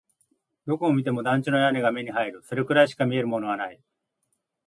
[0.65, 2.41] どこを見ても団地の屋根が目に入る。
[2.43, 3.79] それくらいしか見えるものはない。